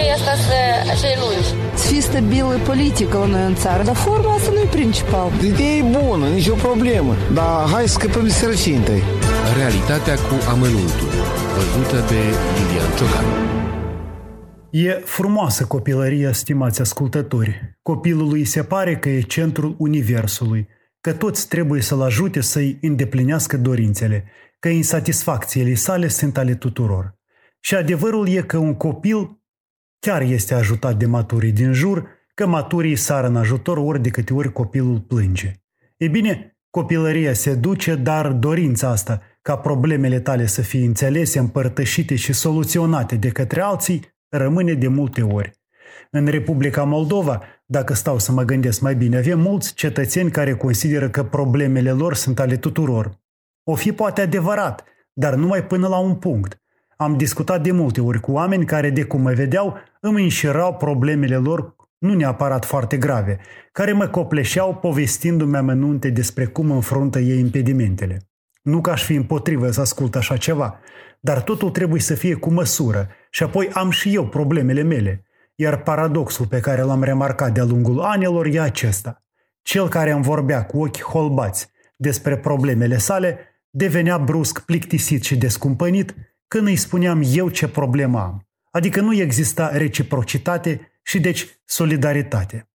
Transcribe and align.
asta 0.00 0.34
să 0.34 0.58
cei 1.00 1.16
lungi. 1.22 1.48
Să 1.74 1.86
fie 1.86 2.00
stabilă 2.00 2.58
politică 2.64 3.18
la 3.18 3.26
noi 3.26 3.46
în 3.46 3.54
țară, 3.54 3.82
dar 3.82 3.94
forma 3.94 4.34
asta 4.34 4.50
nu 4.50 4.58
e 4.58 4.68
principal. 4.70 5.30
Ideea 5.44 5.76
e 5.76 5.82
bună, 5.82 6.26
nicio 6.28 6.54
problemă, 6.54 7.14
dar 7.34 7.68
hai 7.72 7.88
să 7.88 7.92
scăpăm 7.92 8.22
de 8.22 8.30
sărăcie 8.30 8.76
întâi. 8.76 9.02
Realitatea 9.56 10.14
cu 10.14 10.34
amănuntul, 10.48 11.08
văzută 11.54 11.96
de 12.08 12.20
Lilian 12.56 12.90
Ciocan. 12.96 13.24
E 14.70 14.90
frumoasă 15.04 15.64
copilăria, 15.64 16.32
stimați 16.32 16.80
ascultători. 16.80 17.78
Copilului 17.82 18.38
îi 18.38 18.44
se 18.44 18.62
pare 18.62 18.96
că 18.96 19.08
e 19.08 19.20
centrul 19.20 19.74
universului, 19.78 20.68
că 21.00 21.12
toți 21.12 21.48
trebuie 21.48 21.82
să-l 21.82 22.02
ajute 22.02 22.40
să-i 22.40 22.78
îndeplinească 22.80 23.56
dorințele, 23.56 24.24
că 24.58 24.68
insatisfacțiile 24.68 25.74
sale 25.74 26.08
sunt 26.08 26.38
ale 26.38 26.54
tuturor. 26.54 27.20
Și 27.60 27.74
adevărul 27.74 28.28
e 28.28 28.40
că 28.40 28.56
un 28.56 28.74
copil 28.74 29.41
chiar 30.06 30.22
este 30.22 30.54
ajutat 30.54 30.96
de 30.96 31.06
maturii 31.06 31.52
din 31.52 31.72
jur, 31.72 32.08
că 32.34 32.46
maturii 32.46 32.96
sar 32.96 33.24
în 33.24 33.36
ajutor 33.36 33.76
ori 33.76 34.02
de 34.02 34.10
câte 34.10 34.34
ori 34.34 34.52
copilul 34.52 35.00
plânge. 35.00 35.52
E 35.96 36.08
bine, 36.08 36.58
copilăria 36.70 37.32
se 37.32 37.54
duce, 37.54 37.94
dar 37.94 38.32
dorința 38.32 38.88
asta 38.88 39.22
ca 39.42 39.56
problemele 39.56 40.20
tale 40.20 40.46
să 40.46 40.62
fie 40.62 40.84
înțelese, 40.84 41.38
împărtășite 41.38 42.16
și 42.16 42.32
soluționate 42.32 43.16
de 43.16 43.28
către 43.28 43.60
alții 43.60 44.16
rămâne 44.28 44.72
de 44.72 44.88
multe 44.88 45.22
ori. 45.22 45.52
În 46.10 46.26
Republica 46.26 46.84
Moldova, 46.84 47.42
dacă 47.66 47.94
stau 47.94 48.18
să 48.18 48.32
mă 48.32 48.42
gândesc 48.42 48.80
mai 48.80 48.94
bine, 48.94 49.16
avem 49.16 49.40
mulți 49.40 49.74
cetățeni 49.74 50.30
care 50.30 50.56
consideră 50.56 51.10
că 51.10 51.24
problemele 51.24 51.90
lor 51.90 52.14
sunt 52.14 52.38
ale 52.38 52.56
tuturor. 52.56 53.20
O 53.64 53.74
fi 53.74 53.92
poate 53.92 54.20
adevărat, 54.20 54.84
dar 55.12 55.34
numai 55.34 55.66
până 55.66 55.88
la 55.88 55.98
un 55.98 56.14
punct. 56.14 56.61
Am 56.96 57.16
discutat 57.16 57.62
de 57.62 57.72
multe 57.72 58.00
ori 58.00 58.20
cu 58.20 58.32
oameni 58.32 58.64
care, 58.64 58.90
de 58.90 59.04
cum 59.04 59.20
mă 59.20 59.32
vedeau, 59.32 59.76
îmi 60.00 60.22
înșirau 60.22 60.74
problemele 60.74 61.36
lor 61.36 61.74
nu 61.98 62.14
neapărat 62.14 62.64
foarte 62.64 62.96
grave, 62.96 63.38
care 63.72 63.92
mă 63.92 64.06
copleșeau 64.06 64.74
povestindu-mi 64.74 65.56
amănunte 65.56 66.10
despre 66.10 66.46
cum 66.46 66.70
înfruntă 66.70 67.18
ei 67.18 67.38
impedimentele. 67.38 68.28
Nu 68.62 68.80
că 68.80 68.90
aș 68.90 69.04
fi 69.04 69.14
împotrivă 69.14 69.70
să 69.70 69.80
ascult 69.80 70.16
așa 70.16 70.36
ceva, 70.36 70.78
dar 71.20 71.42
totul 71.42 71.70
trebuie 71.70 72.00
să 72.00 72.14
fie 72.14 72.34
cu 72.34 72.50
măsură 72.50 73.08
și 73.30 73.42
apoi 73.42 73.68
am 73.72 73.90
și 73.90 74.14
eu 74.14 74.26
problemele 74.26 74.82
mele. 74.82 75.24
Iar 75.54 75.82
paradoxul 75.82 76.46
pe 76.46 76.60
care 76.60 76.82
l-am 76.82 77.02
remarcat 77.02 77.52
de-a 77.52 77.64
lungul 77.64 78.00
anilor 78.00 78.46
e 78.46 78.60
acesta. 78.60 79.22
Cel 79.62 79.88
care 79.88 80.10
îmi 80.10 80.22
vorbea 80.22 80.64
cu 80.66 80.82
ochi 80.82 81.02
holbați 81.02 81.70
despre 81.96 82.36
problemele 82.36 82.98
sale 82.98 83.38
devenea 83.70 84.18
brusc 84.18 84.60
plictisit 84.60 85.22
și 85.22 85.36
descumpănit 85.36 86.14
când 86.52 86.66
îi 86.66 86.76
spuneam 86.76 87.22
eu 87.26 87.48
ce 87.48 87.68
problemă 87.68 88.20
am. 88.20 88.48
Adică 88.70 89.00
nu 89.00 89.14
exista 89.14 89.76
reciprocitate 89.76 90.92
și 91.02 91.20
deci 91.20 91.60
solidaritate. 91.64 92.70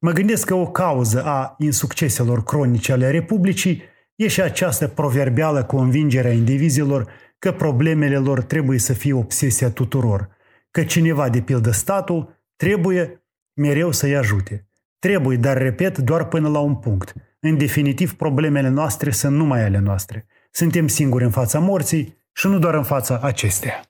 Mă 0.00 0.12
gândesc 0.12 0.46
că 0.46 0.54
o 0.54 0.70
cauză 0.70 1.24
a 1.24 1.54
insucceselor 1.58 2.42
cronice 2.42 2.92
ale 2.92 3.10
Republicii 3.10 3.82
e 4.14 4.28
și 4.28 4.40
această 4.40 4.88
proverbială 4.88 5.64
convingere 5.64 6.28
a 6.28 6.32
indivizilor 6.32 7.10
că 7.38 7.52
problemele 7.52 8.16
lor 8.16 8.42
trebuie 8.42 8.78
să 8.78 8.92
fie 8.92 9.12
obsesia 9.12 9.70
tuturor, 9.70 10.28
că 10.70 10.84
cineva, 10.84 11.28
de 11.28 11.40
pildă 11.40 11.70
statul, 11.70 12.42
trebuie 12.56 13.24
mereu 13.54 13.92
să-i 13.92 14.16
ajute. 14.16 14.68
Trebuie, 14.98 15.36
dar 15.36 15.56
repet, 15.56 15.98
doar 15.98 16.28
până 16.28 16.48
la 16.48 16.58
un 16.58 16.76
punct. 16.76 17.14
În 17.40 17.56
definitiv, 17.56 18.14
problemele 18.14 18.68
noastre 18.68 19.10
sunt 19.10 19.36
numai 19.36 19.64
ale 19.64 19.78
noastre. 19.78 20.26
Suntem 20.50 20.88
singuri 20.88 21.24
în 21.24 21.30
fața 21.30 21.58
morții 21.58 22.16
și 22.38 22.46
nu 22.46 22.58
doar 22.58 22.74
în 22.74 22.82
fața 22.82 23.20
acestea. 23.22 23.80